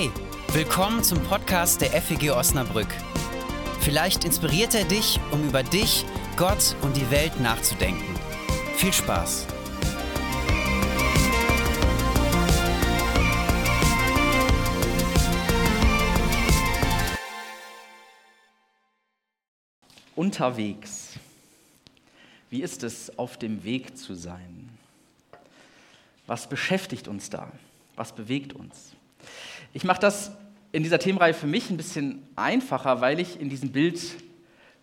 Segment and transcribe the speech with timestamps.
[0.00, 0.10] Hey,
[0.54, 2.88] willkommen zum Podcast der FEG Osnabrück.
[3.80, 6.06] Vielleicht inspiriert er dich, um über dich,
[6.38, 8.14] Gott und die Welt nachzudenken.
[8.76, 9.46] Viel Spaß!
[20.16, 21.10] Unterwegs.
[22.48, 24.70] Wie ist es, auf dem Weg zu sein?
[26.26, 27.52] Was beschäftigt uns da?
[27.96, 28.92] Was bewegt uns?
[29.72, 30.32] Ich mache das
[30.72, 34.00] in dieser Themenreihe für mich ein bisschen einfacher, weil ich in diesem Bild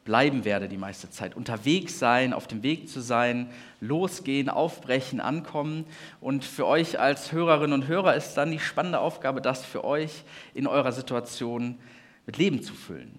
[0.05, 1.35] bleiben werde die meiste Zeit.
[1.35, 3.49] Unterwegs sein, auf dem Weg zu sein,
[3.81, 5.83] losgehen, aufbrechen, ankommen.
[6.21, 10.23] Und für euch als Hörerinnen und Hörer ist dann die spannende Aufgabe, das für euch
[10.53, 11.77] in eurer Situation
[12.25, 13.11] mit Leben zu füllen.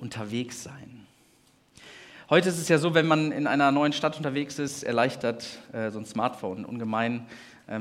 [0.00, 1.06] Unterwegs sein.
[2.28, 5.90] Heute ist es ja so, wenn man in einer neuen Stadt unterwegs ist, erleichtert äh,
[5.90, 7.26] so ein Smartphone ungemein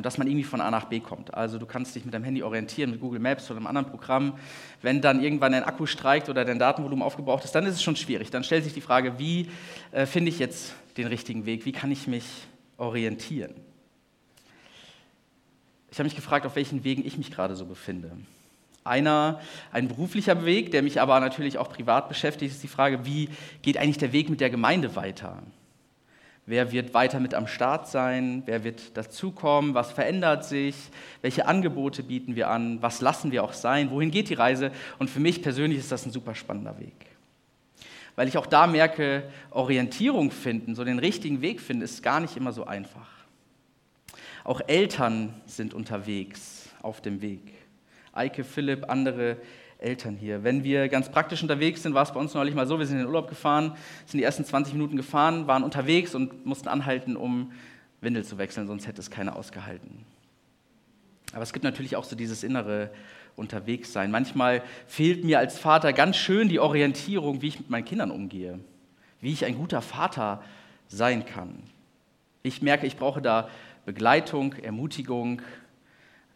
[0.01, 1.33] dass man irgendwie von A nach B kommt.
[1.33, 4.33] Also du kannst dich mit deinem Handy orientieren, mit Google Maps oder einem anderen Programm.
[4.81, 7.95] Wenn dann irgendwann dein Akku streikt oder dein Datenvolumen aufgebraucht ist, dann ist es schon
[7.95, 8.29] schwierig.
[8.29, 9.49] Dann stellt sich die Frage, wie
[9.91, 11.65] äh, finde ich jetzt den richtigen Weg?
[11.65, 12.25] Wie kann ich mich
[12.77, 13.53] orientieren?
[15.89, 18.11] Ich habe mich gefragt, auf welchen Wegen ich mich gerade so befinde.
[18.83, 19.41] Einer,
[19.71, 23.29] ein beruflicher Weg, der mich aber natürlich auch privat beschäftigt, ist die Frage, wie
[23.61, 25.41] geht eigentlich der Weg mit der Gemeinde weiter?
[26.49, 28.41] Wer wird weiter mit am Start sein?
[28.45, 29.73] Wer wird dazukommen?
[29.73, 30.75] Was verändert sich?
[31.21, 32.81] Welche Angebote bieten wir an?
[32.81, 33.91] Was lassen wir auch sein?
[33.91, 34.71] Wohin geht die Reise?
[34.97, 36.93] Und für mich persönlich ist das ein super spannender Weg.
[38.15, 42.37] Weil ich auch da merke, Orientierung finden, so den richtigen Weg finden, ist gar nicht
[42.37, 43.09] immer so einfach.
[44.45, 47.41] Auch Eltern sind unterwegs auf dem Weg.
[48.13, 49.35] Eike, Philipp, andere
[49.79, 50.43] Eltern hier.
[50.43, 52.97] Wenn wir ganz praktisch unterwegs sind, war es bei uns neulich mal so, wir sind
[52.97, 53.75] in den Urlaub gefahren,
[54.05, 57.51] sind die ersten 20 Minuten gefahren, waren unterwegs und mussten anhalten, um
[58.01, 60.05] Windel zu wechseln, sonst hätte es keiner ausgehalten.
[61.33, 62.89] Aber es gibt natürlich auch so dieses innere
[63.35, 64.09] Unterwegssein.
[64.11, 68.59] Manchmal fehlt mir als Vater ganz schön die Orientierung, wie ich mit meinen Kindern umgehe,
[69.21, 70.41] wie ich ein guter Vater
[70.87, 71.63] sein kann.
[72.43, 73.49] Ich merke, ich brauche da
[73.85, 75.41] Begleitung, Ermutigung.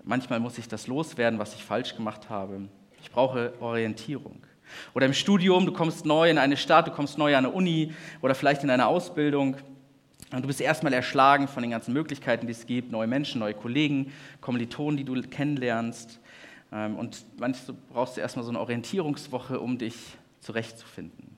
[0.04, 2.68] Manchmal muss ich das loswerden, was ich falsch gemacht habe.
[3.02, 4.44] Ich brauche Orientierung.
[4.94, 7.94] Oder im Studium, du kommst neu in eine Stadt, du kommst neu an eine Uni
[8.22, 9.58] oder vielleicht in eine Ausbildung
[10.32, 13.54] und du bist erstmal erschlagen von den ganzen Möglichkeiten, die es gibt, neue Menschen, neue
[13.54, 16.20] Kollegen, Kommilitonen, die du kennenlernst.
[16.72, 19.96] Ähm, und manchmal brauchst du erstmal so eine Orientierungswoche, um dich
[20.40, 21.38] zurechtzufinden.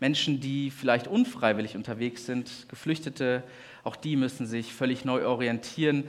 [0.00, 3.44] Menschen, die vielleicht unfreiwillig unterwegs sind, Geflüchtete,
[3.82, 6.04] auch die müssen sich völlig neu orientieren,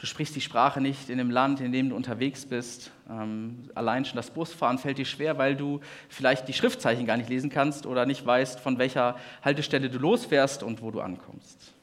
[0.00, 2.90] Du sprichst die Sprache nicht in dem Land, in dem du unterwegs bist.
[3.10, 7.28] Ähm, allein schon das Busfahren fällt dir schwer, weil du vielleicht die Schriftzeichen gar nicht
[7.28, 11.74] lesen kannst oder nicht weißt, von welcher Haltestelle du losfährst und wo du ankommst.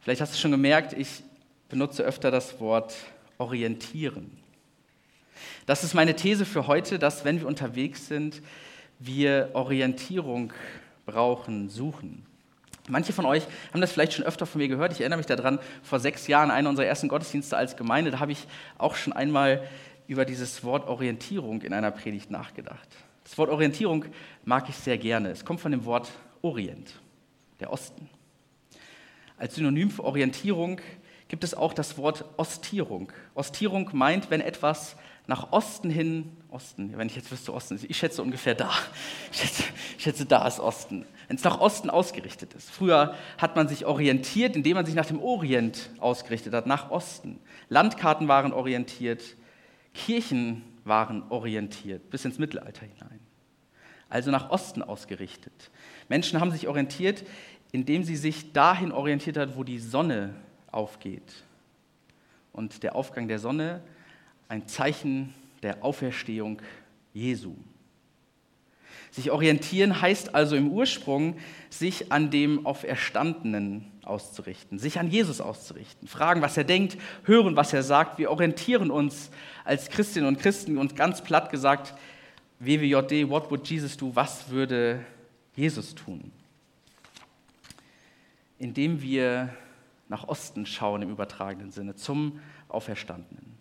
[0.00, 1.22] Vielleicht hast du schon gemerkt, ich
[1.70, 2.94] benutze öfter das Wort
[3.38, 4.30] orientieren.
[5.64, 8.42] Das ist meine These für heute, dass wenn wir unterwegs sind,
[8.98, 10.52] wir Orientierung
[11.06, 12.26] brauchen, suchen.
[12.88, 13.42] Manche von euch
[13.72, 14.92] haben das vielleicht schon öfter von mir gehört.
[14.92, 18.32] Ich erinnere mich daran, vor sechs Jahren, einer unserer ersten Gottesdienste als Gemeinde, da habe
[18.32, 18.46] ich
[18.78, 19.66] auch schon einmal
[20.06, 22.88] über dieses Wort Orientierung in einer Predigt nachgedacht.
[23.24, 24.04] Das Wort Orientierung
[24.44, 25.30] mag ich sehr gerne.
[25.30, 26.92] Es kommt von dem Wort Orient,
[27.58, 28.08] der Osten.
[29.36, 30.80] Als Synonym für Orientierung
[31.26, 33.10] gibt es auch das Wort Ostierung.
[33.34, 34.94] Ostierung meint, wenn etwas
[35.26, 38.70] nach Osten hin, Osten, wenn ich jetzt wüsste Osten, ich schätze ungefähr da.
[39.32, 39.64] Ich schätze,
[39.98, 42.70] ich schätze da ist Osten wenn es nach Osten ausgerichtet ist.
[42.70, 47.40] Früher hat man sich orientiert, indem man sich nach dem Orient ausgerichtet hat, nach Osten.
[47.68, 49.22] Landkarten waren orientiert,
[49.94, 53.20] Kirchen waren orientiert, bis ins Mittelalter hinein.
[54.08, 55.70] Also nach Osten ausgerichtet.
[56.08, 57.24] Menschen haben sich orientiert,
[57.72, 60.34] indem sie sich dahin orientiert hat, wo die Sonne
[60.70, 61.44] aufgeht.
[62.52, 63.82] Und der Aufgang der Sonne
[64.48, 66.62] ein Zeichen der Auferstehung
[67.12, 67.56] Jesu.
[69.16, 71.38] Sich orientieren heißt also im Ursprung,
[71.70, 77.72] sich an dem Auferstandenen auszurichten, sich an Jesus auszurichten, fragen, was er denkt, hören, was
[77.72, 78.18] er sagt.
[78.18, 79.30] Wir orientieren uns
[79.64, 81.94] als Christinnen und Christen und ganz platt gesagt,
[82.58, 84.14] WWJD, what would Jesus do?
[84.14, 85.02] Was würde
[85.54, 86.30] Jesus tun?
[88.58, 89.48] Indem wir
[90.10, 92.38] nach Osten schauen im übertragenen Sinne, zum
[92.68, 93.55] Auferstandenen.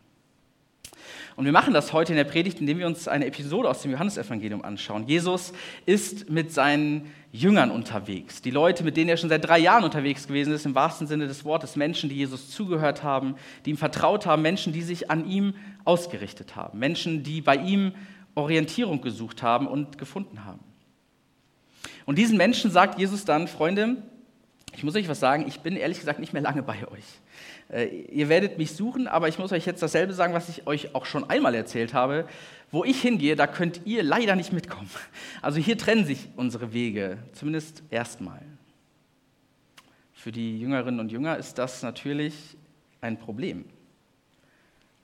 [1.36, 3.92] Und wir machen das heute in der Predigt, indem wir uns eine Episode aus dem
[3.92, 5.06] Johannesevangelium anschauen.
[5.08, 5.52] Jesus
[5.86, 8.42] ist mit seinen Jüngern unterwegs.
[8.42, 11.28] Die Leute, mit denen er schon seit drei Jahren unterwegs gewesen ist, im wahrsten Sinne
[11.28, 11.76] des Wortes.
[11.76, 13.36] Menschen, die Jesus zugehört haben,
[13.66, 16.80] die ihm vertraut haben, Menschen, die sich an ihm ausgerichtet haben.
[16.80, 17.92] Menschen, die bei ihm
[18.36, 20.62] Orientierung gesucht haben und gefunden haben.
[22.06, 23.98] Und diesen Menschen sagt Jesus dann, Freunde,
[24.76, 27.06] Ich muss euch was sagen, ich bin ehrlich gesagt nicht mehr lange bei euch.
[27.70, 30.94] Äh, ihr werdet mich suchen, aber ich muss euch jetzt dasselbe sagen, was ich euch
[30.94, 32.28] auch schon einmal erzählt habe.
[32.72, 34.90] Wo ich hingehe, da könnt ihr leider nicht mitkommen.
[35.42, 38.42] Also hier trennen sich unsere Wege, zumindest erstmal.
[40.14, 42.34] Für die Jüngerinnen und Jünger ist das natürlich
[43.00, 43.64] ein Problem.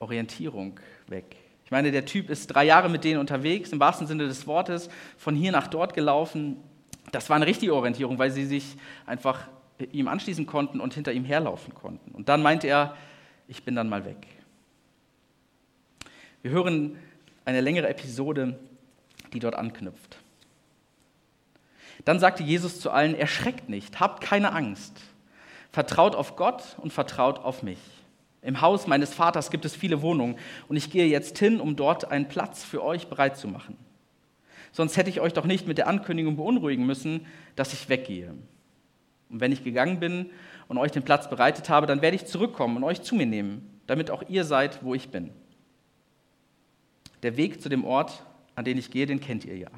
[0.00, 1.36] Orientierung weg.
[1.64, 4.90] Ich meine, der Typ ist drei Jahre mit denen unterwegs, im wahrsten Sinne des Wortes,
[5.16, 6.56] von hier nach dort gelaufen.
[7.10, 8.76] Das war eine richtige Orientierung, weil sie sich
[9.06, 9.48] einfach
[9.86, 12.12] ihm anschließen konnten und hinter ihm herlaufen konnten.
[12.12, 12.96] Und dann meinte er,
[13.48, 14.26] ich bin dann mal weg.
[16.42, 16.96] Wir hören
[17.44, 18.58] eine längere Episode,
[19.32, 20.18] die dort anknüpft.
[22.04, 25.00] Dann sagte Jesus zu allen, erschreckt nicht, habt keine Angst,
[25.70, 27.78] vertraut auf Gott und vertraut auf mich.
[28.42, 30.36] Im Haus meines Vaters gibt es viele Wohnungen
[30.68, 33.76] und ich gehe jetzt hin, um dort einen Platz für euch bereit zu machen.
[34.72, 38.34] Sonst hätte ich euch doch nicht mit der Ankündigung beunruhigen müssen, dass ich weggehe.
[39.32, 40.30] Und wenn ich gegangen bin
[40.68, 43.80] und euch den Platz bereitet habe, dann werde ich zurückkommen und euch zu mir nehmen,
[43.86, 45.30] damit auch ihr seid, wo ich bin.
[47.22, 48.24] Der Weg zu dem Ort,
[48.54, 49.70] an den ich gehe, den kennt ihr ja.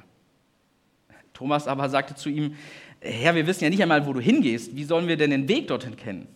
[1.33, 2.56] Thomas aber sagte zu ihm,
[3.01, 4.75] Herr, wir wissen ja nicht einmal, wo du hingehst.
[4.75, 6.27] Wie sollen wir denn den Weg dorthin kennen?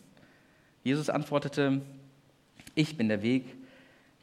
[0.85, 1.81] Jesus antwortete,
[2.75, 3.45] ich bin der Weg,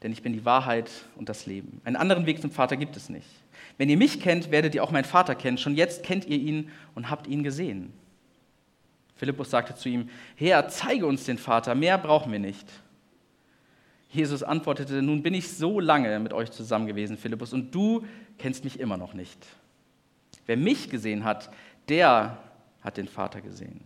[0.02, 1.80] denn ich bin die Wahrheit und das Leben.
[1.84, 3.28] Einen anderen Weg zum Vater gibt es nicht.
[3.78, 5.58] Wenn ihr mich kennt, werdet ihr auch meinen Vater kennen.
[5.58, 7.92] Schon jetzt kennt ihr ihn und habt ihn gesehen.
[9.16, 12.66] Philippus sagte zu ihm, Herr, zeige uns den Vater, mehr brauchen wir nicht.
[14.10, 18.06] Jesus antwortete, nun bin ich so lange mit euch zusammen gewesen, Philippus, und du
[18.38, 19.46] kennst mich immer noch nicht.
[20.46, 21.50] Wer mich gesehen hat,
[21.88, 22.38] der
[22.82, 23.80] hat den Vater gesehen.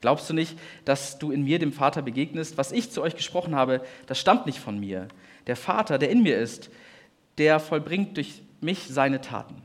[0.00, 2.58] Glaubst du nicht, dass du in mir dem Vater begegnest?
[2.58, 5.08] Was ich zu euch gesprochen habe, das stammt nicht von mir.
[5.46, 6.70] Der Vater, der in mir ist,
[7.38, 9.62] der vollbringt durch mich seine Taten.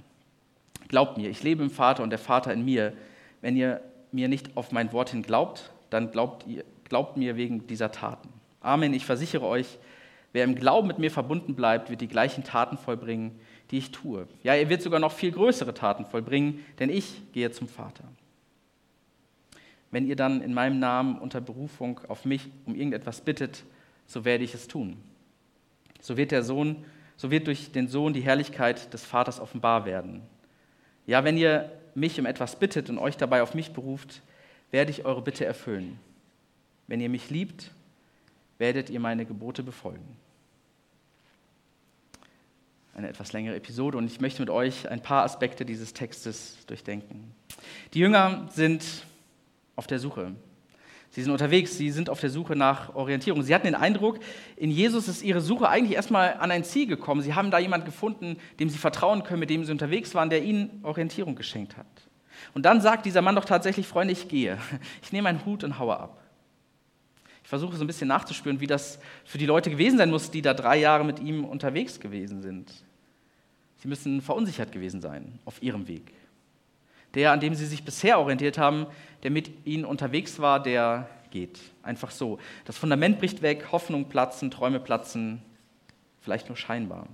[0.87, 2.93] Glaubt mir, ich lebe im Vater und der Vater in mir.
[3.41, 7.67] Wenn ihr mir nicht auf mein Wort hin glaubt, dann glaubt, ihr, glaubt mir wegen
[7.67, 8.29] dieser Taten.
[8.61, 9.77] Amen, ich versichere euch,
[10.33, 13.39] wer im Glauben mit mir verbunden bleibt, wird die gleichen Taten vollbringen,
[13.71, 14.27] die ich tue.
[14.43, 18.03] Ja, er wird sogar noch viel größere Taten vollbringen, denn ich gehe zum Vater.
[19.91, 23.63] Wenn ihr dann in meinem Namen unter Berufung auf mich um irgendetwas bittet,
[24.05, 24.97] so werde ich es tun.
[25.99, 26.85] So wird der Sohn,
[27.15, 30.21] so wird durch den Sohn die Herrlichkeit des Vaters offenbar werden.
[31.05, 34.21] Ja, wenn ihr mich um etwas bittet und euch dabei auf mich beruft,
[34.71, 35.99] werde ich eure Bitte erfüllen.
[36.87, 37.71] Wenn ihr mich liebt,
[38.57, 40.05] werdet ihr meine Gebote befolgen.
[42.95, 47.33] Eine etwas längere Episode und ich möchte mit euch ein paar Aspekte dieses Textes durchdenken.
[47.93, 48.83] Die Jünger sind
[49.75, 50.33] auf der Suche.
[51.11, 53.41] Sie sind unterwegs, sie sind auf der Suche nach Orientierung.
[53.41, 54.19] Sie hatten den Eindruck,
[54.55, 57.21] in Jesus ist ihre Suche eigentlich erstmal an ein Ziel gekommen.
[57.21, 60.43] Sie haben da jemanden gefunden, dem sie vertrauen können, mit dem sie unterwegs waren, der
[60.43, 61.87] ihnen Orientierung geschenkt hat.
[62.53, 64.57] Und dann sagt dieser Mann doch tatsächlich, Freunde, ich gehe.
[65.01, 66.21] Ich nehme meinen Hut und haue ab.
[67.43, 70.43] Ich versuche so ein bisschen nachzuspüren, wie das für die Leute gewesen sein muss, die
[70.43, 72.71] da drei Jahre mit ihm unterwegs gewesen sind.
[73.77, 76.13] Sie müssen verunsichert gewesen sein auf ihrem Weg.
[77.15, 78.85] Der, an dem sie sich bisher orientiert haben,
[79.23, 81.59] der mit ihnen unterwegs war, der geht.
[81.83, 82.39] Einfach so.
[82.65, 85.41] Das Fundament bricht weg, Hoffnung platzen, Träume platzen,
[86.21, 87.07] vielleicht nur scheinbar.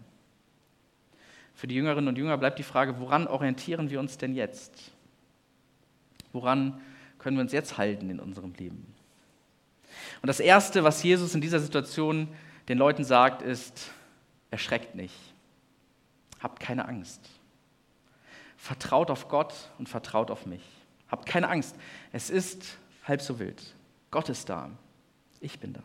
[1.54, 4.92] Für die Jüngerinnen und Jünger bleibt die Frage, woran orientieren wir uns denn jetzt?
[6.34, 6.82] Woran
[7.18, 8.94] können wir uns jetzt halten in unserem Leben?
[10.22, 12.28] Und das Erste, was Jesus in dieser Situation
[12.68, 13.92] den Leuten sagt, ist,
[14.52, 15.16] erschreckt nicht,
[16.42, 17.22] habt keine Angst.
[18.66, 20.64] Vertraut auf Gott und vertraut auf mich.
[21.08, 21.76] Habt keine Angst.
[22.12, 23.62] Es ist halb so wild.
[24.10, 24.72] Gott ist da.
[25.40, 25.84] Ich bin da.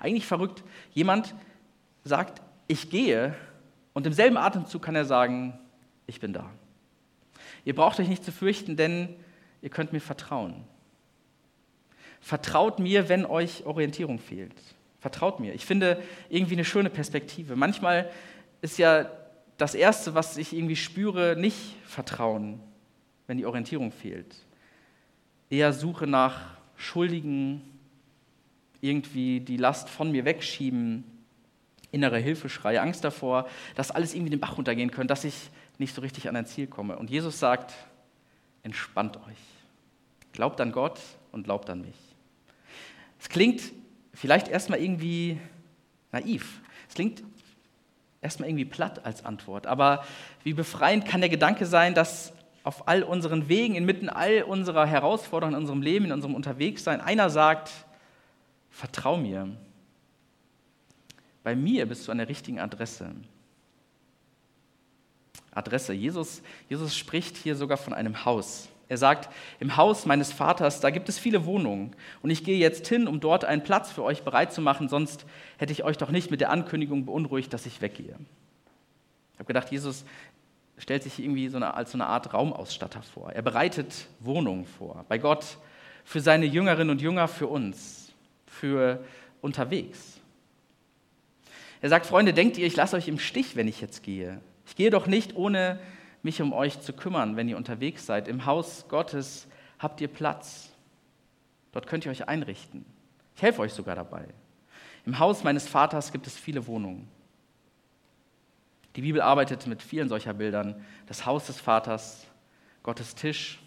[0.00, 0.64] Eigentlich verrückt.
[0.92, 1.36] Jemand
[2.02, 3.36] sagt, ich gehe
[3.92, 5.56] und im selben Atemzug kann er sagen,
[6.08, 6.50] ich bin da.
[7.64, 9.14] Ihr braucht euch nicht zu fürchten, denn
[9.62, 10.64] ihr könnt mir vertrauen.
[12.20, 14.60] Vertraut mir, wenn euch Orientierung fehlt.
[14.98, 15.54] Vertraut mir.
[15.54, 17.54] Ich finde irgendwie eine schöne Perspektive.
[17.54, 18.10] Manchmal
[18.62, 19.08] ist ja
[19.56, 22.60] das Erste, was ich irgendwie spüre, nicht Vertrauen,
[23.26, 24.36] wenn die Orientierung fehlt.
[25.50, 27.62] Eher Suche nach Schuldigen,
[28.80, 31.04] irgendwie die Last von mir wegschieben,
[31.92, 36.00] innere Hilfeschrei, Angst davor, dass alles irgendwie den Bach runtergehen könnte, dass ich nicht so
[36.00, 36.98] richtig an ein Ziel komme.
[36.98, 37.72] Und Jesus sagt,
[38.62, 39.38] entspannt euch.
[40.32, 40.98] Glaubt an Gott
[41.30, 41.94] und glaubt an mich.
[43.20, 43.62] Es klingt
[44.12, 45.38] vielleicht erstmal irgendwie
[46.12, 46.60] naiv.
[46.88, 47.22] Es klingt
[48.24, 49.66] erstmal irgendwie platt als Antwort.
[49.66, 50.04] Aber
[50.42, 52.32] wie befreiend kann der Gedanke sein, dass
[52.64, 57.28] auf all unseren Wegen, inmitten all unserer Herausforderungen in unserem Leben, in unserem Unterwegssein, einer
[57.28, 57.70] sagt,
[58.70, 59.48] vertrau mir.
[61.42, 63.10] Bei mir bist du an der richtigen Adresse.
[65.52, 65.92] Adresse.
[65.92, 68.68] Jesus, Jesus spricht hier sogar von einem Haus.
[68.88, 71.96] Er sagt, im Haus meines Vaters, da gibt es viele Wohnungen.
[72.22, 75.24] Und ich gehe jetzt hin, um dort einen Platz für euch bereit zu machen, sonst
[75.58, 78.16] hätte ich euch doch nicht mit der Ankündigung beunruhigt, dass ich weggehe.
[79.32, 80.04] Ich habe gedacht, Jesus
[80.76, 83.32] stellt sich irgendwie so eine, als so eine Art Raumausstatter vor.
[83.32, 85.04] Er bereitet Wohnungen vor.
[85.08, 85.58] Bei Gott
[86.04, 88.12] für seine Jüngerinnen und Jünger, für uns,
[88.46, 89.02] für
[89.40, 90.20] unterwegs.
[91.80, 94.40] Er sagt, Freunde, denkt ihr, ich lasse euch im Stich, wenn ich jetzt gehe?
[94.66, 95.78] Ich gehe doch nicht, ohne
[96.24, 98.28] mich um euch zu kümmern, wenn ihr unterwegs seid.
[98.28, 99.46] Im Haus Gottes
[99.78, 100.70] habt ihr Platz.
[101.72, 102.84] Dort könnt ihr euch einrichten.
[103.36, 104.26] Ich helfe euch sogar dabei.
[105.06, 107.08] Im Haus meines Vaters gibt es viele Wohnungen.
[108.96, 110.82] Die Bibel arbeitet mit vielen solcher Bildern.
[111.06, 112.26] Das Haus des Vaters,
[112.82, 113.60] Gottes Tisch,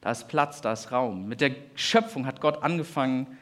[0.00, 1.26] da ist Platz, da ist Raum.
[1.26, 3.38] Mit der Schöpfung hat Gott angefangen,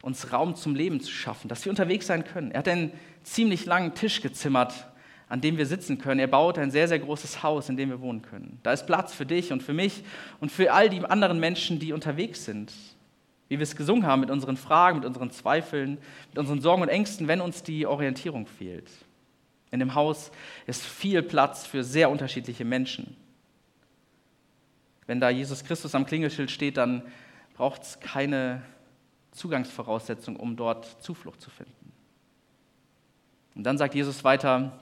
[0.00, 2.50] uns Raum zum Leben zu schaffen, dass wir unterwegs sein können.
[2.50, 4.86] Er hat einen ziemlich langen Tisch gezimmert,
[5.28, 6.20] an dem wir sitzen können.
[6.20, 8.58] Er baut ein sehr, sehr großes Haus, in dem wir wohnen können.
[8.62, 10.04] Da ist Platz für dich und für mich
[10.40, 12.72] und für all die anderen Menschen, die unterwegs sind.
[13.48, 15.98] Wie wir es gesungen haben mit unseren Fragen, mit unseren Zweifeln,
[16.30, 18.90] mit unseren Sorgen und Ängsten, wenn uns die Orientierung fehlt.
[19.70, 20.30] In dem Haus
[20.66, 23.16] ist viel Platz für sehr unterschiedliche Menschen.
[25.06, 27.02] Wenn da Jesus Christus am Klingelschild steht, dann
[27.54, 28.62] braucht es keine
[29.32, 31.92] Zugangsvoraussetzung, um dort Zuflucht zu finden.
[33.54, 34.78] Und dann sagt Jesus weiter,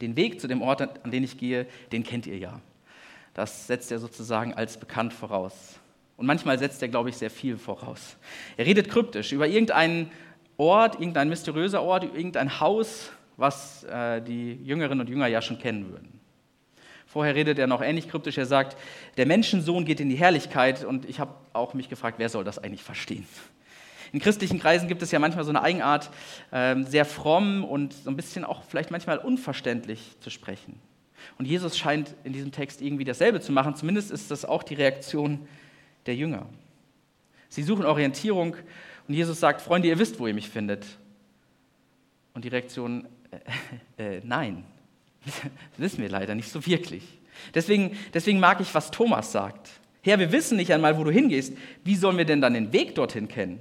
[0.00, 2.60] den Weg zu dem Ort, an den ich gehe, den kennt ihr ja.
[3.34, 5.78] Das setzt er sozusagen als bekannt voraus.
[6.16, 8.16] Und manchmal setzt er, glaube ich, sehr viel voraus.
[8.56, 10.10] Er redet kryptisch über irgendeinen
[10.56, 15.90] Ort, irgendein mysteriöser Ort, irgendein Haus, was äh, die Jüngerinnen und Jünger ja schon kennen
[15.90, 16.18] würden.
[17.06, 18.38] Vorher redet er noch ähnlich kryptisch.
[18.38, 18.76] Er sagt,
[19.16, 20.84] der Menschensohn geht in die Herrlichkeit.
[20.84, 23.26] Und ich habe auch mich gefragt, wer soll das eigentlich verstehen?
[24.12, 26.10] In christlichen Kreisen gibt es ja manchmal so eine Eigenart,
[26.52, 30.80] ähm, sehr fromm und so ein bisschen auch vielleicht manchmal unverständlich zu sprechen.
[31.38, 33.74] Und Jesus scheint in diesem Text irgendwie dasselbe zu machen.
[33.74, 35.46] Zumindest ist das auch die Reaktion
[36.06, 36.46] der Jünger.
[37.48, 38.56] Sie suchen Orientierung
[39.08, 40.86] und Jesus sagt, Freunde, ihr wisst, wo ihr mich findet.
[42.34, 43.06] Und die Reaktion,
[43.98, 44.64] äh, äh, nein,
[45.76, 47.04] wissen wir leider nicht so wirklich.
[47.54, 49.70] Deswegen, deswegen mag ich, was Thomas sagt.
[50.02, 51.52] Herr, wir wissen nicht einmal, wo du hingehst.
[51.84, 53.60] Wie sollen wir denn dann den Weg dorthin kennen?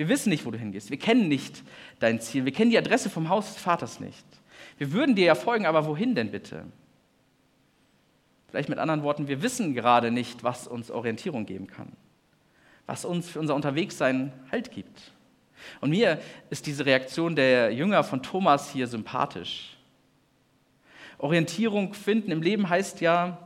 [0.00, 0.88] Wir wissen nicht, wo du hingehst.
[0.88, 1.62] Wir kennen nicht
[1.98, 2.46] dein Ziel.
[2.46, 4.24] Wir kennen die Adresse vom Haus des Vaters nicht.
[4.78, 6.64] Wir würden dir ja folgen, aber wohin denn bitte?
[8.48, 11.92] Vielleicht mit anderen Worten, wir wissen gerade nicht, was uns Orientierung geben kann,
[12.86, 15.12] was uns für unser Unterwegssein Halt gibt.
[15.82, 19.76] Und mir ist diese Reaktion der Jünger von Thomas hier sympathisch.
[21.18, 23.36] Orientierung finden im Leben heißt ja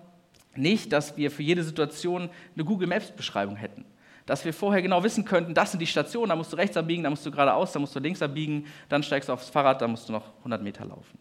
[0.55, 3.85] nicht, dass wir für jede Situation eine Google Maps Beschreibung hätten
[4.27, 7.03] dass wir vorher genau wissen könnten, das sind die Stationen, da musst du rechts abbiegen,
[7.03, 9.89] da musst du geradeaus, da musst du links abbiegen, dann steigst du aufs Fahrrad, da
[9.89, 11.19] musst du noch 100 Meter laufen.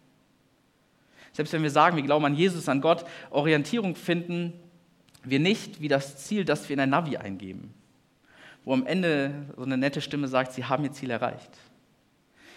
[1.34, 4.54] Selbst wenn wir sagen, wir glauben an Jesus, an Gott, Orientierung finden
[5.24, 7.74] wir nicht wie das Ziel, das wir in ein Navi eingeben,
[8.64, 11.52] wo am Ende so eine nette Stimme sagt, sie haben ihr Ziel erreicht.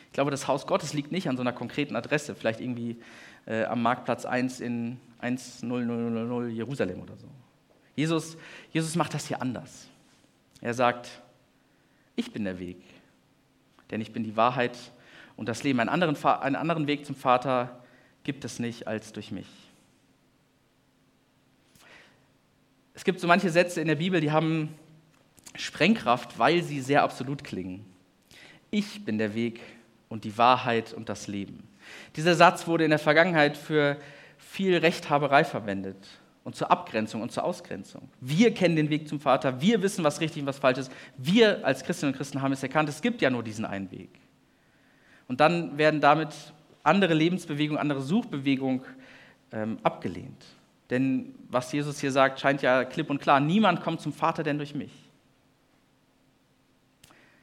[0.07, 2.97] Ich glaube, das Haus Gottes liegt nicht an so einer konkreten Adresse, vielleicht irgendwie
[3.47, 7.29] äh, am Marktplatz 1 in 10000 Jerusalem oder so.
[7.95, 8.37] Jesus,
[8.73, 9.89] Jesus macht das hier anders.
[10.61, 11.23] Er sagt,
[12.15, 12.79] ich bin der Weg,
[13.91, 14.77] denn ich bin die Wahrheit
[15.37, 15.81] und das Leben.
[15.81, 17.83] Einen anderen, einen anderen Weg zum Vater
[18.25, 19.47] gibt es nicht als durch mich.
[22.95, 24.75] Es gibt so manche Sätze in der Bibel, die haben
[25.55, 27.85] Sprengkraft, weil sie sehr absolut klingen.
[28.71, 29.61] Ich bin der Weg
[30.09, 31.69] und die Wahrheit und das Leben.
[32.17, 33.99] Dieser Satz wurde in der Vergangenheit für
[34.39, 35.97] viel Rechthaberei verwendet
[36.47, 38.09] und zur Abgrenzung und zur Ausgrenzung.
[38.21, 40.93] Wir kennen den Weg zum Vater, wir wissen, was richtig und was falsch ist.
[41.17, 44.11] Wir als Christinnen und Christen haben es erkannt, es gibt ja nur diesen einen Weg.
[45.27, 46.37] Und dann werden damit
[46.85, 48.83] andere Lebensbewegungen, andere Suchbewegungen
[49.51, 50.47] ähm, abgelehnt.
[50.89, 53.41] Denn was Jesus hier sagt, scheint ja klipp und klar.
[53.41, 54.93] Niemand kommt zum Vater denn durch mich.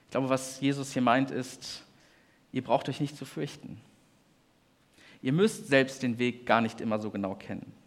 [0.06, 1.84] Ich glaube, was Jesus hier meint, ist,
[2.54, 3.82] ihr braucht euch nicht zu fürchten.
[5.22, 7.83] Ihr müsst selbst den Weg gar nicht immer so genau kennen.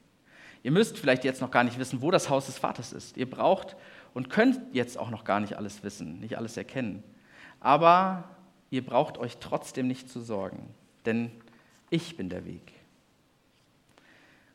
[0.66, 3.16] Ihr müsst vielleicht jetzt noch gar nicht wissen, wo das Haus des Vaters ist.
[3.16, 3.76] Ihr braucht
[4.14, 7.04] und könnt jetzt auch noch gar nicht alles wissen, nicht alles erkennen.
[7.60, 8.24] Aber
[8.70, 11.30] ihr braucht euch trotzdem nicht zu sorgen, denn
[11.88, 12.72] ich bin der Weg.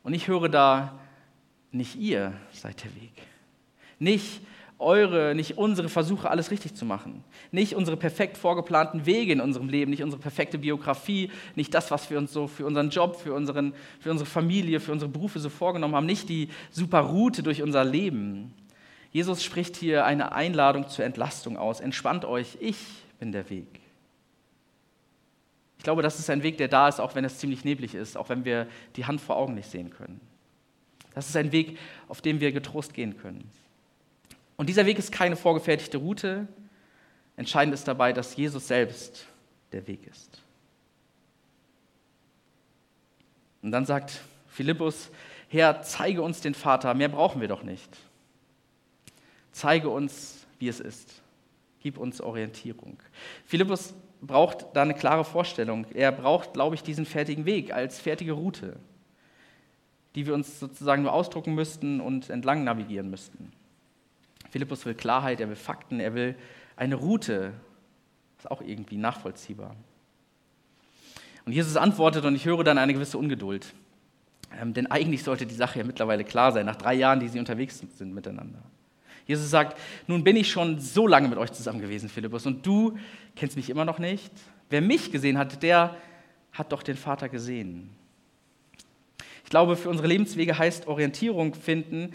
[0.03, 0.99] Und ich höre da,
[1.71, 3.13] nicht ihr seid der Weg.
[3.97, 4.41] Nicht
[4.81, 7.23] eure, nicht unsere Versuche, alles richtig zu machen.
[7.51, 12.09] Nicht unsere perfekt vorgeplanten Wege in unserem Leben, nicht unsere perfekte Biografie, nicht das, was
[12.09, 15.49] wir uns so für unseren Job, für, unseren, für unsere Familie, für unsere Berufe so
[15.49, 18.53] vorgenommen haben, nicht die super Route durch unser Leben.
[19.11, 21.79] Jesus spricht hier eine Einladung zur Entlastung aus.
[21.79, 22.77] Entspannt euch, ich
[23.19, 23.67] bin der Weg.
[25.77, 28.15] Ich glaube, das ist ein Weg, der da ist, auch wenn es ziemlich neblig ist,
[28.15, 30.21] auch wenn wir die Hand vor Augen nicht sehen können.
[31.13, 33.49] Das ist ein Weg, auf dem wir getrost gehen können.
[34.61, 36.47] Und dieser Weg ist keine vorgefertigte Route.
[37.35, 39.25] Entscheidend ist dabei, dass Jesus selbst
[39.71, 40.39] der Weg ist.
[43.63, 45.09] Und dann sagt Philippus,
[45.47, 47.89] Herr, zeige uns den Vater, mehr brauchen wir doch nicht.
[49.51, 51.23] Zeige uns, wie es ist.
[51.79, 52.99] Gib uns Orientierung.
[53.47, 55.87] Philippus braucht da eine klare Vorstellung.
[55.91, 58.75] Er braucht, glaube ich, diesen fertigen Weg als fertige Route,
[60.13, 63.51] die wir uns sozusagen nur ausdrucken müssten und entlang navigieren müssten.
[64.51, 66.35] Philippus will Klarheit, er will Fakten, er will
[66.75, 67.53] eine Route.
[68.35, 69.75] Das ist auch irgendwie nachvollziehbar.
[71.45, 73.73] Und Jesus antwortet und ich höre dann eine gewisse Ungeduld.
[74.59, 77.39] Ähm, denn eigentlich sollte die Sache ja mittlerweile klar sein, nach drei Jahren, die sie
[77.39, 78.61] unterwegs sind miteinander.
[79.25, 82.97] Jesus sagt, nun bin ich schon so lange mit euch zusammen gewesen, Philippus, und du
[83.35, 84.31] kennst mich immer noch nicht.
[84.69, 85.95] Wer mich gesehen hat, der
[86.51, 87.89] hat doch den Vater gesehen.
[89.45, 92.13] Ich glaube, für unsere Lebenswege heißt Orientierung finden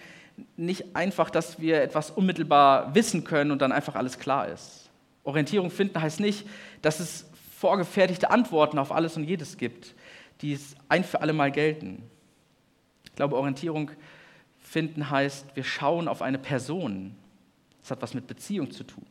[0.57, 4.90] nicht einfach, dass wir etwas unmittelbar wissen können und dann einfach alles klar ist.
[5.25, 6.47] Orientierung finden heißt nicht,
[6.83, 7.26] dass es
[7.59, 9.95] vorgefertigte Antworten auf alles und jedes gibt,
[10.40, 12.02] die es ein für alle Mal gelten.
[13.05, 13.90] Ich glaube, Orientierung
[14.59, 17.16] finden heißt, wir schauen auf eine Person.
[17.81, 19.07] Das hat was mit Beziehung zu tun.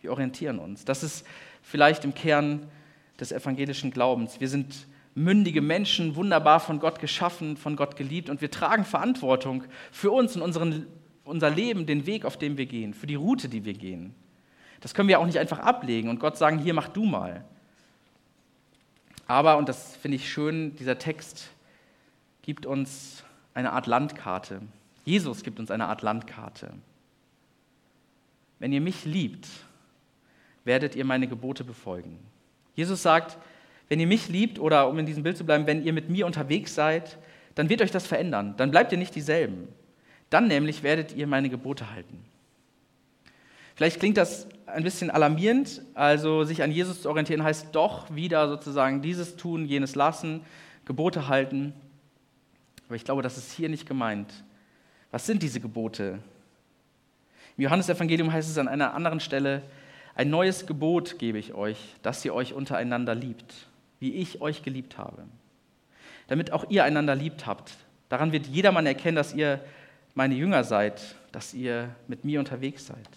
[0.00, 0.84] Wir orientieren uns.
[0.84, 1.24] Das ist
[1.62, 2.68] vielleicht im Kern
[3.20, 4.40] des evangelischen Glaubens.
[4.40, 9.64] Wir sind mündige Menschen, wunderbar von Gott geschaffen, von Gott geliebt und wir tragen Verantwortung
[9.92, 10.86] für uns und unseren,
[11.24, 14.14] unser Leben, den Weg, auf dem wir gehen, für die Route, die wir gehen.
[14.80, 17.44] Das können wir auch nicht einfach ablegen und Gott sagen, hier mach du mal.
[19.26, 21.48] Aber, und das finde ich schön, dieser Text
[22.42, 24.60] gibt uns eine Art Landkarte.
[25.04, 26.72] Jesus gibt uns eine Art Landkarte.
[28.58, 29.48] Wenn ihr mich liebt,
[30.64, 32.18] werdet ihr meine Gebote befolgen.
[32.74, 33.38] Jesus sagt,
[33.88, 36.26] wenn ihr mich liebt oder um in diesem Bild zu bleiben, wenn ihr mit mir
[36.26, 37.18] unterwegs seid,
[37.54, 38.54] dann wird euch das verändern.
[38.56, 39.68] Dann bleibt ihr nicht dieselben.
[40.30, 42.24] Dann nämlich werdet ihr meine Gebote halten.
[43.76, 48.48] Vielleicht klingt das ein bisschen alarmierend, also sich an Jesus zu orientieren heißt doch wieder
[48.48, 50.42] sozusagen dieses tun, jenes lassen,
[50.84, 51.74] Gebote halten.
[52.86, 54.32] Aber ich glaube, das ist hier nicht gemeint.
[55.10, 56.18] Was sind diese Gebote?
[57.56, 59.62] Im Johannesevangelium heißt es an einer anderen Stelle,
[60.16, 63.68] ein neues Gebot gebe ich euch, dass ihr euch untereinander liebt,
[64.04, 65.24] wie ich euch geliebt habe.
[66.26, 67.72] Damit auch ihr einander liebt habt.
[68.10, 69.64] Daran wird jedermann erkennen, dass ihr
[70.14, 71.00] meine Jünger seid,
[71.32, 73.08] dass ihr mit mir unterwegs seid.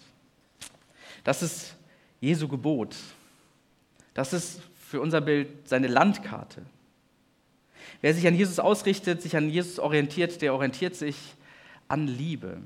[1.24, 1.76] Das ist
[2.22, 2.96] Jesu Gebot.
[4.14, 6.62] Das ist für unser Bild seine Landkarte.
[8.00, 11.16] Wer sich an Jesus ausrichtet, sich an Jesus orientiert, der orientiert sich
[11.88, 12.62] an Liebe.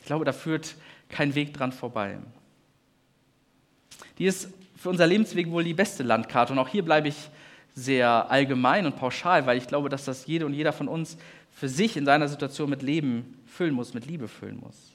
[0.00, 0.74] Ich glaube, da führt
[1.08, 2.18] kein Weg dran vorbei.
[4.18, 6.52] Die ist für unser Lebensweg wohl die beste Landkarte.
[6.52, 7.30] Und auch hier bleibe ich
[7.74, 11.16] sehr allgemein und pauschal, weil ich glaube, dass das jede und jeder von uns
[11.50, 14.92] für sich in seiner Situation mit Leben füllen muss, mit Liebe füllen muss.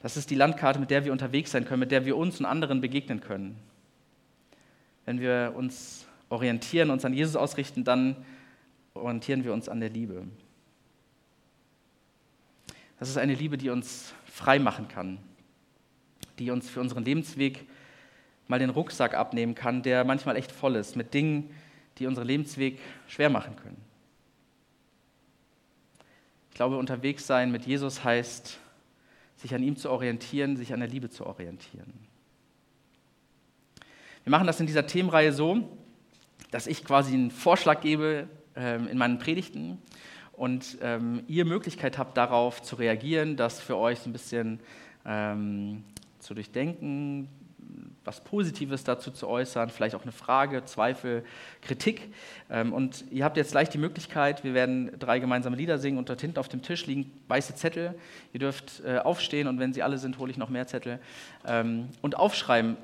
[0.00, 2.46] Das ist die Landkarte, mit der wir unterwegs sein können, mit der wir uns und
[2.46, 3.56] anderen begegnen können.
[5.04, 8.16] Wenn wir uns orientieren, uns an Jesus ausrichten, dann
[8.94, 10.24] orientieren wir uns an der Liebe.
[12.98, 15.18] Das ist eine Liebe, die uns frei machen kann,
[16.38, 17.66] die uns für unseren Lebensweg
[18.48, 21.50] mal den Rucksack abnehmen kann, der manchmal echt voll ist, mit Dingen,
[21.98, 22.78] die unseren Lebensweg
[23.08, 23.80] schwer machen können.
[26.50, 28.58] Ich glaube, unterwegs sein mit Jesus heißt,
[29.36, 31.92] sich an ihm zu orientieren, sich an der Liebe zu orientieren.
[34.24, 35.68] Wir machen das in dieser Themenreihe so,
[36.50, 39.78] dass ich quasi einen Vorschlag gebe äh, in meinen Predigten
[40.32, 44.60] und ähm, ihr Möglichkeit habt, darauf zu reagieren, das für euch so ein bisschen
[45.04, 45.84] ähm,
[46.18, 47.28] zu durchdenken,
[48.06, 51.24] was Positives dazu zu äußern, vielleicht auch eine Frage, Zweifel,
[51.60, 52.12] Kritik.
[52.48, 56.08] Ähm, und ihr habt jetzt gleich die Möglichkeit, wir werden drei gemeinsame Lieder singen und
[56.08, 57.94] dort hinten auf dem Tisch liegen weiße Zettel.
[58.32, 61.00] Ihr dürft äh, aufstehen und wenn sie alle sind, hole ich noch mehr Zettel.
[61.46, 62.76] Ähm, und aufschreiben,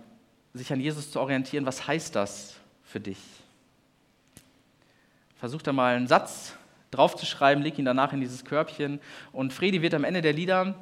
[0.55, 3.19] sich an Jesus zu orientieren, was heißt das für dich?
[5.37, 6.55] Versucht da mal einen Satz
[6.91, 9.01] draufzuschreiben, leg ihn danach in dieses Körbchen.
[9.33, 10.75] Und Fredi wird am Ende der Lieder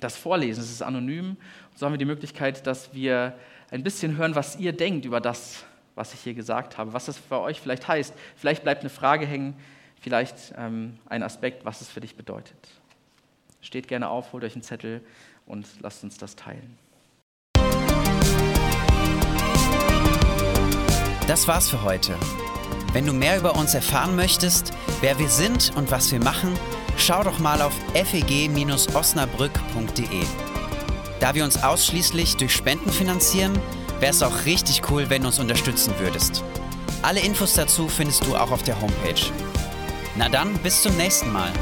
[0.00, 0.60] das vorlesen.
[0.60, 1.36] Es ist anonym.
[1.74, 3.34] So haben wir die Möglichkeit, dass wir
[3.72, 7.18] ein bisschen hören, was ihr denkt über das, was ich hier gesagt habe, was das
[7.18, 8.14] für euch vielleicht heißt.
[8.36, 9.56] Vielleicht bleibt eine Frage hängen,
[10.00, 12.54] vielleicht ähm, ein Aspekt, was es für dich bedeutet.
[13.62, 15.00] Steht gerne auf, holt euch einen Zettel
[15.46, 16.76] und lasst uns das teilen.
[21.26, 22.14] Das war's für heute.
[22.92, 26.52] Wenn du mehr über uns erfahren möchtest, wer wir sind und was wir machen,
[26.98, 30.51] schau doch mal auf feg-osnabrück.de.
[31.22, 33.56] Da wir uns ausschließlich durch Spenden finanzieren,
[34.00, 36.42] wäre es auch richtig cool, wenn du uns unterstützen würdest.
[37.02, 39.30] Alle Infos dazu findest du auch auf der Homepage.
[40.16, 41.52] Na dann, bis zum nächsten Mal.